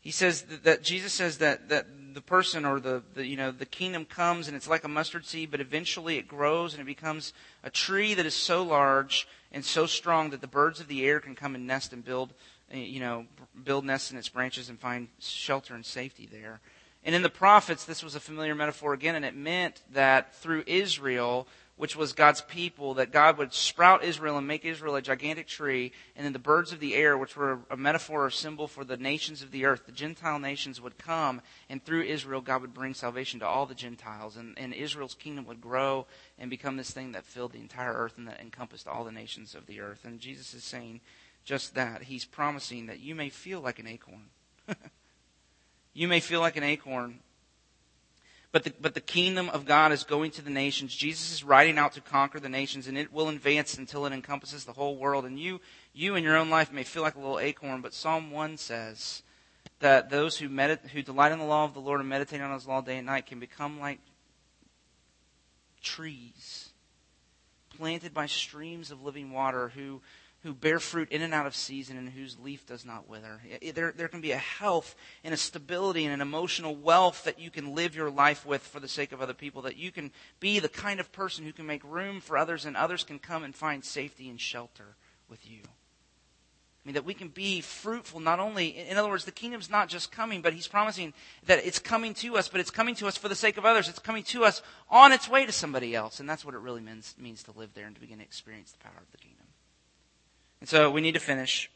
[0.00, 3.50] He says that, that Jesus says that, that the person or the, the, you know,
[3.50, 6.86] the kingdom comes and it's like a mustard seed, but eventually it grows and it
[6.86, 7.32] becomes
[7.62, 11.20] a tree that is so large and so strong that the birds of the air
[11.20, 12.32] can come and nest and build,
[12.72, 13.26] uh, you know,
[13.64, 16.60] build nests in its branches and find shelter and safety there.
[17.08, 20.64] And in the prophets, this was a familiar metaphor again, and it meant that through
[20.66, 25.46] Israel, which was God's people, that God would sprout Israel and make Israel a gigantic
[25.46, 28.84] tree, and then the birds of the air, which were a metaphor or symbol for
[28.84, 31.40] the nations of the earth, the Gentile nations would come,
[31.70, 35.46] and through Israel, God would bring salvation to all the Gentiles, and, and Israel's kingdom
[35.46, 36.04] would grow
[36.38, 39.54] and become this thing that filled the entire earth and that encompassed all the nations
[39.54, 40.04] of the earth.
[40.04, 41.00] And Jesus is saying
[41.42, 42.02] just that.
[42.02, 44.26] He's promising that you may feel like an acorn.
[45.98, 47.18] You may feel like an acorn,
[48.52, 50.94] but the, but the kingdom of God is going to the nations.
[50.94, 54.64] Jesus is riding out to conquer the nations, and it will advance until it encompasses
[54.64, 55.24] the whole world.
[55.24, 55.60] And you,
[55.92, 59.24] you in your own life may feel like a little acorn, but Psalm 1 says
[59.80, 62.52] that those who, medit- who delight in the law of the Lord and meditate on
[62.52, 63.98] his law day and night can become like
[65.82, 66.68] trees
[67.76, 70.00] planted by streams of living water who
[70.44, 73.40] who bear fruit in and out of season and whose leaf does not wither.
[73.74, 77.50] There, there can be a health and a stability and an emotional wealth that you
[77.50, 80.60] can live your life with for the sake of other people, that you can be
[80.60, 83.54] the kind of person who can make room for others and others can come and
[83.54, 84.96] find safety and shelter
[85.28, 85.60] with you.
[85.64, 89.88] I mean, that we can be fruitful not only, in other words, the kingdom's not
[89.88, 91.12] just coming, but he's promising
[91.46, 93.88] that it's coming to us, but it's coming to us for the sake of others.
[93.88, 96.20] It's coming to us on its way to somebody else.
[96.20, 98.70] And that's what it really means, means to live there and to begin to experience
[98.70, 99.47] the power of the kingdom.
[100.60, 101.70] And so we need to finish.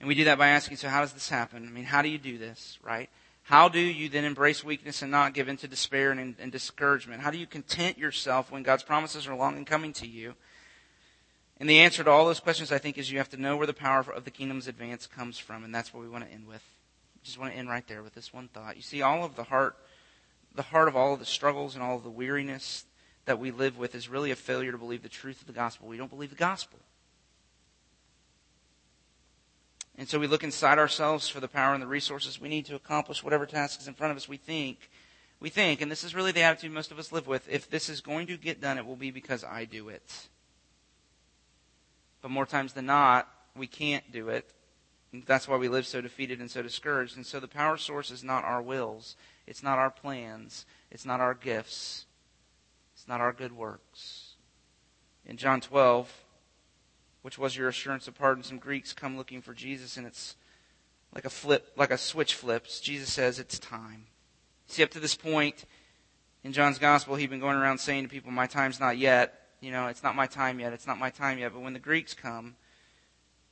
[0.00, 1.66] And we do that by asking, so how does this happen?
[1.66, 3.10] I mean, how do you do this, right?
[3.42, 7.22] How do you then embrace weakness and not give in to despair and, and discouragement?
[7.22, 10.34] How do you content yourself when God's promises are long in coming to you?
[11.58, 13.66] And the answer to all those questions, I think, is you have to know where
[13.66, 16.46] the power of the kingdom's advance comes from, and that's what we want to end
[16.46, 16.62] with.
[17.24, 18.76] Just want to end right there with this one thought.
[18.76, 19.76] You see, all of the heart,
[20.54, 22.84] the heart of all of the struggles and all of the weariness
[23.24, 25.88] that we live with is really a failure to believe the truth of the gospel.
[25.88, 26.78] We don't believe the gospel.
[29.98, 32.76] And so we look inside ourselves for the power and the resources we need to
[32.76, 34.28] accomplish whatever task is in front of us.
[34.28, 34.88] We think,
[35.40, 37.88] we think, and this is really the attitude most of us live with, if this
[37.88, 40.28] is going to get done, it will be because I do it.
[42.22, 44.48] But more times than not, we can't do it.
[45.12, 47.16] And that's why we live so defeated and so discouraged.
[47.16, 49.16] And so the power source is not our wills.
[49.48, 50.64] It's not our plans.
[50.92, 52.06] It's not our gifts.
[52.94, 54.34] It's not our good works.
[55.26, 56.24] In John 12,
[57.22, 60.36] which was your assurance of pardon, some Greeks come looking for Jesus, and it's
[61.14, 62.80] like a flip, like a switch flips.
[62.80, 64.06] Jesus says it's time.
[64.66, 65.64] See, up to this point
[66.44, 69.72] in John's gospel, he'd been going around saying to people, "My time's not yet." you
[69.72, 71.52] know, it's not my time yet, it's not my time yet.
[71.52, 72.56] But when the Greeks come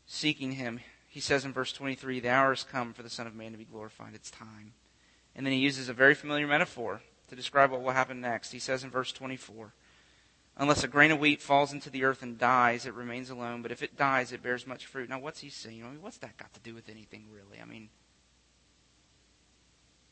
[0.07, 3.35] seeking him, he says in verse 23, the hour has come for the Son of
[3.35, 4.15] Man to be glorified.
[4.15, 4.75] It's time.
[5.35, 8.53] And then he uses a very familiar metaphor to describe what will happen next.
[8.53, 9.73] He says in verse 24,
[10.59, 13.61] Unless a grain of wheat falls into the earth and dies, it remains alone.
[13.61, 15.09] But if it dies, it bears much fruit.
[15.09, 15.85] Now, what's he saying?
[15.85, 17.61] I mean, what's that got to do with anything, really?
[17.61, 17.91] I mean,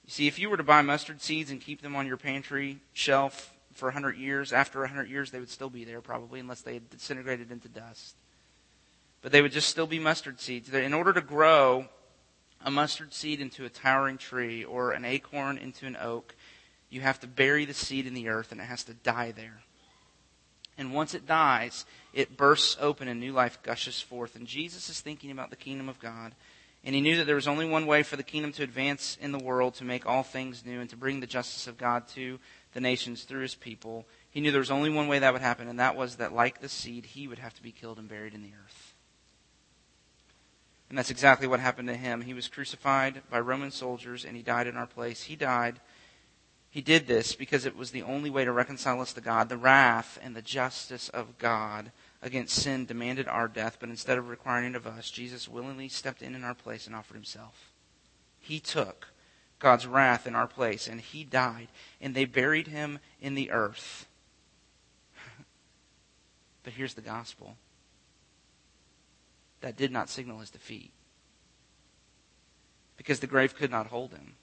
[0.04, 2.80] you see, if you were to buy mustard seeds and keep them on your pantry
[2.92, 4.52] shelf for 100 years.
[4.52, 8.16] After 100 years, they would still be there probably, unless they had disintegrated into dust.
[9.22, 10.68] But they would just still be mustard seeds.
[10.72, 11.86] In order to grow
[12.64, 16.34] a mustard seed into a towering tree or an acorn into an oak,
[16.90, 19.62] you have to bury the seed in the earth and it has to die there.
[20.76, 24.34] And once it dies, it bursts open and new life gushes forth.
[24.34, 26.34] And Jesus is thinking about the kingdom of God.
[26.84, 29.32] And he knew that there was only one way for the kingdom to advance in
[29.32, 32.38] the world, to make all things new, and to bring the justice of God to
[32.74, 34.04] the nations through his people.
[34.30, 36.60] He knew there was only one way that would happen, and that was that, like
[36.60, 38.94] the seed, he would have to be killed and buried in the earth.
[40.90, 42.20] And that's exactly what happened to him.
[42.20, 45.22] He was crucified by Roman soldiers, and he died in our place.
[45.22, 45.80] He died.
[46.74, 49.48] He did this because it was the only way to reconcile us to God.
[49.48, 54.28] The wrath and the justice of God against sin demanded our death, but instead of
[54.28, 57.70] requiring it of us, Jesus willingly stepped in in our place and offered himself.
[58.40, 59.06] He took
[59.60, 61.68] God's wrath in our place, and he died,
[62.00, 64.08] and they buried him in the earth.
[66.64, 67.56] but here's the gospel
[69.60, 70.90] that did not signal his defeat
[72.96, 74.34] because the grave could not hold him.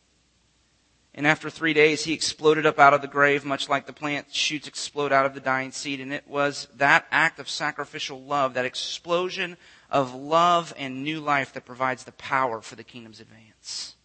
[1.13, 4.33] And after three days, he exploded up out of the grave, much like the plant
[4.33, 5.99] shoots explode out of the dying seed.
[5.99, 9.57] And it was that act of sacrificial love, that explosion
[9.89, 13.95] of love and new life that provides the power for the kingdom's advance.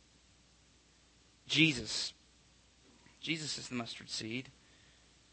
[1.46, 2.12] Jesus.
[3.20, 4.48] Jesus is the mustard seed.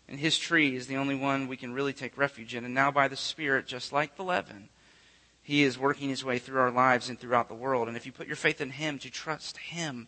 [0.08, 2.66] And his tree is the only one we can really take refuge in.
[2.66, 4.70] And now, by the Spirit, just like the leaven,
[5.42, 7.88] he is working his way through our lives and throughout the world.
[7.88, 10.08] And if you put your faith in him, to trust him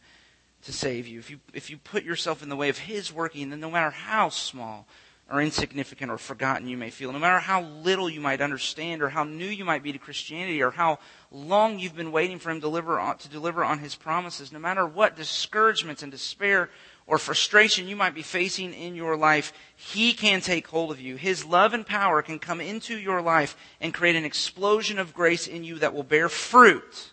[0.65, 3.49] to save you, if you, if you put yourself in the way of his working,
[3.49, 4.87] then no matter how small
[5.31, 9.09] or insignificant or forgotten you may feel, no matter how little you might understand or
[9.09, 10.99] how new you might be to Christianity or how
[11.31, 14.59] long you've been waiting for him to deliver on, to deliver on his promises, no
[14.59, 16.69] matter what discouragements and despair
[17.07, 21.15] or frustration you might be facing in your life, he can take hold of you.
[21.15, 25.47] His love and power can come into your life and create an explosion of grace
[25.47, 27.11] in you that will bear fruit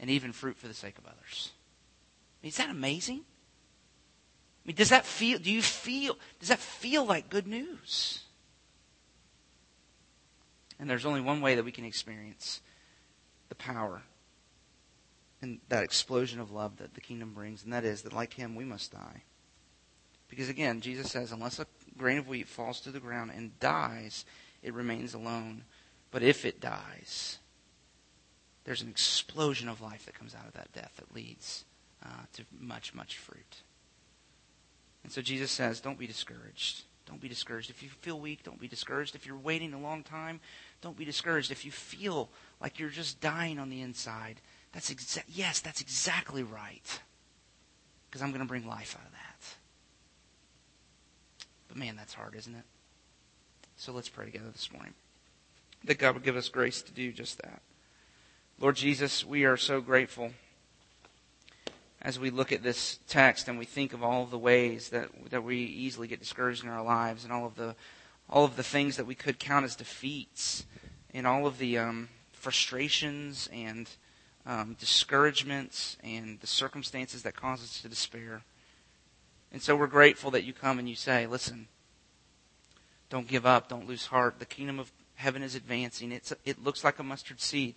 [0.00, 1.52] and even fruit for the sake of others.
[2.42, 3.20] Is that amazing?
[4.64, 8.20] I mean, does that feel, do you feel, does that feel like good news?
[10.78, 12.60] And there's only one way that we can experience
[13.48, 14.02] the power
[15.40, 18.54] and that explosion of love that the kingdom brings, and that is that like him,
[18.54, 19.22] we must die.
[20.28, 21.66] Because again, Jesus says, unless a
[21.98, 24.24] grain of wheat falls to the ground and dies,
[24.62, 25.64] it remains alone.
[26.12, 27.38] But if it dies,
[28.64, 31.64] there's an explosion of life that comes out of that death that leads
[32.04, 33.62] uh, to much, much fruit.
[35.02, 36.82] And so Jesus says, don't be discouraged.
[37.06, 37.70] Don't be discouraged.
[37.70, 39.14] If you feel weak, don't be discouraged.
[39.14, 40.40] If you're waiting a long time,
[40.80, 41.50] don't be discouraged.
[41.50, 42.30] If you feel
[42.60, 44.40] like you're just dying on the inside,
[44.72, 47.00] that's exa- yes, that's exactly right.
[48.08, 49.54] Because I'm going to bring life out of that.
[51.68, 52.64] But man, that's hard, isn't it?
[53.76, 54.94] So let's pray together this morning.
[55.84, 57.62] That God would give us grace to do just that.
[58.60, 60.32] Lord Jesus, we are so grateful
[62.02, 65.08] as we look at this text and we think of all of the ways that,
[65.30, 67.76] that we easily get discouraged in our lives and all of the,
[68.28, 70.66] all of the things that we could count as defeats
[71.14, 73.88] and all of the um, frustrations and
[74.44, 78.42] um, discouragements and the circumstances that cause us to despair.
[79.52, 81.68] And so we're grateful that you come and you say, listen,
[83.10, 84.40] don't give up, don't lose heart.
[84.40, 86.10] The kingdom of heaven is advancing.
[86.10, 87.76] It's, it looks like a mustard seed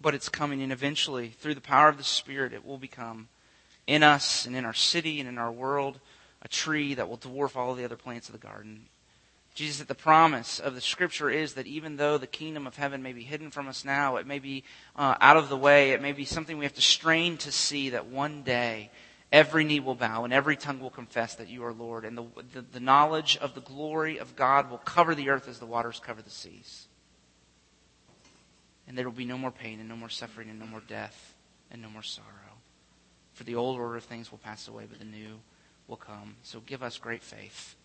[0.00, 0.62] but it's coming.
[0.62, 3.28] And eventually, through the power of the Spirit, it will become
[3.86, 6.00] in us and in our city and in our world
[6.42, 8.86] a tree that will dwarf all the other plants of the garden.
[9.54, 13.02] Jesus, that the promise of the Scripture is that even though the kingdom of heaven
[13.02, 14.64] may be hidden from us now, it may be
[14.96, 17.90] uh, out of the way, it may be something we have to strain to see
[17.90, 18.90] that one day
[19.32, 22.24] every knee will bow and every tongue will confess that you are Lord, and the,
[22.54, 26.00] the, the knowledge of the glory of God will cover the earth as the waters
[26.02, 26.86] cover the seas
[28.90, 31.36] and there will be no more pain and no more suffering and no more death
[31.70, 32.26] and no more sorrow.
[33.34, 35.38] For the old order of things will pass away, but the new
[35.86, 36.34] will come.
[36.42, 37.76] So give us great faith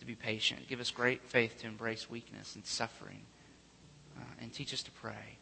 [0.00, 0.68] to be patient.
[0.68, 3.22] Give us great faith to embrace weakness and suffering.
[4.14, 5.38] Uh, and teach us to pray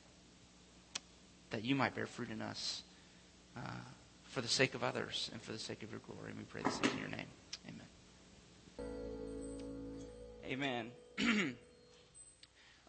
[1.51, 2.83] that you might bear fruit in us
[3.57, 3.61] uh,
[4.23, 6.31] for the sake of others and for the sake of your glory.
[6.31, 7.27] And we pray this in your name.
[10.47, 10.93] Amen.
[11.19, 11.57] Amen.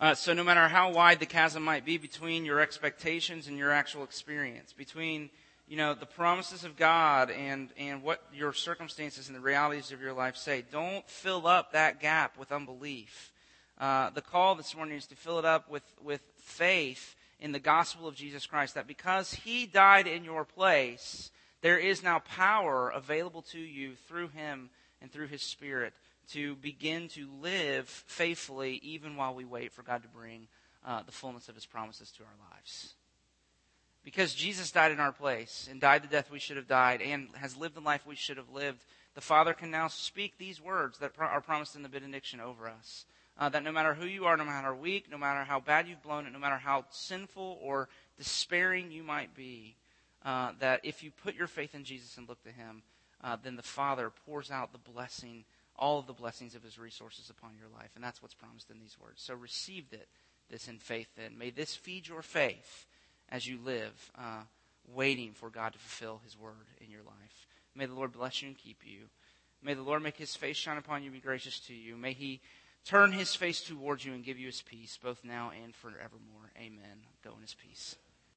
[0.02, 3.70] Uh, so, no matter how wide the chasm might be between your expectations and your
[3.70, 5.30] actual experience, between
[5.68, 10.02] you know the promises of God and and what your circumstances and the realities of
[10.02, 13.32] your life say, don't fill up that gap with unbelief.
[13.80, 17.60] Uh, the call this morning is to fill it up with with faith in the
[17.60, 18.74] gospel of Jesus Christ.
[18.74, 21.30] That because He died in your place,
[21.62, 25.94] there is now power available to you through Him and through His Spirit
[26.34, 30.48] to begin to live faithfully even while we wait for God to bring
[30.86, 32.94] uh, the fullness of his promises to our lives.
[34.04, 37.28] Because Jesus died in our place and died the death we should have died and
[37.36, 40.98] has lived the life we should have lived, the Father can now speak these words
[41.00, 43.06] that are promised in the benediction over us.
[43.38, 45.88] Uh, that no matter who you are, no matter how weak, no matter how bad
[45.88, 49.76] you've blown it, no matter how sinful or despairing you might be,
[50.26, 52.84] uh, that if you put your faith in Jesus and look to Him,
[53.24, 55.46] uh, then the Father pours out the blessing
[55.82, 57.90] all of the blessings of his resources upon your life.
[57.96, 59.22] And that's what's promised in these words.
[59.22, 60.08] So receive it,
[60.50, 61.38] this in faith then.
[61.38, 62.86] May this feed your faith
[63.30, 64.44] as you live, uh,
[64.94, 67.48] waiting for God to fulfill his word in your life.
[67.76, 69.08] May the Lord bless you and keep you.
[69.64, 71.98] May the Lord make his face shine upon you and be gracious to you.
[71.98, 72.42] May he
[72.86, 76.52] turn his face towards you and give you his peace, both now and forevermore.
[76.58, 77.06] Amen.
[77.24, 77.96] Go in his peace.